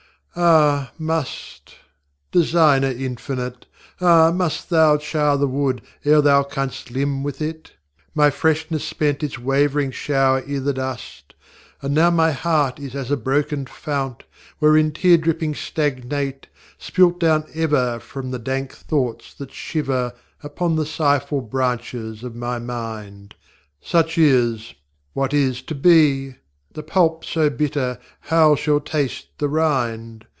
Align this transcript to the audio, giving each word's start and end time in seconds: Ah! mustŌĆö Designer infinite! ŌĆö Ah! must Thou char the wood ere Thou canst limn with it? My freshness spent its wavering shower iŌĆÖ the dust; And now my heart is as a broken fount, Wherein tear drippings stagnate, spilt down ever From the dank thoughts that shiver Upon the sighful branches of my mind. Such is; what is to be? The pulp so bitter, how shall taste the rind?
Ah! 0.33 0.93
mustŌĆö 0.97 1.73
Designer 2.31 2.87
infinite! 2.87 3.65
ŌĆö 3.99 4.05
Ah! 4.07 4.31
must 4.31 4.69
Thou 4.69 4.95
char 4.95 5.35
the 5.37 5.45
wood 5.45 5.81
ere 6.05 6.21
Thou 6.21 6.41
canst 6.41 6.89
limn 6.89 7.21
with 7.21 7.41
it? 7.41 7.73
My 8.15 8.29
freshness 8.29 8.85
spent 8.85 9.23
its 9.23 9.37
wavering 9.37 9.91
shower 9.91 10.41
iŌĆÖ 10.43 10.63
the 10.63 10.73
dust; 10.73 11.33
And 11.81 11.93
now 11.93 12.11
my 12.11 12.31
heart 12.31 12.79
is 12.79 12.95
as 12.95 13.11
a 13.11 13.17
broken 13.17 13.65
fount, 13.65 14.23
Wherein 14.59 14.93
tear 14.93 15.17
drippings 15.17 15.59
stagnate, 15.59 16.47
spilt 16.77 17.19
down 17.19 17.43
ever 17.53 17.99
From 17.99 18.31
the 18.31 18.39
dank 18.39 18.71
thoughts 18.71 19.33
that 19.33 19.51
shiver 19.51 20.13
Upon 20.41 20.77
the 20.77 20.85
sighful 20.85 21.41
branches 21.41 22.23
of 22.23 22.35
my 22.37 22.57
mind. 22.57 23.35
Such 23.81 24.17
is; 24.17 24.75
what 25.11 25.33
is 25.33 25.61
to 25.63 25.75
be? 25.75 26.37
The 26.73 26.83
pulp 26.83 27.25
so 27.25 27.49
bitter, 27.49 27.99
how 28.21 28.55
shall 28.55 28.79
taste 28.79 29.27
the 29.39 29.49
rind? 29.49 30.25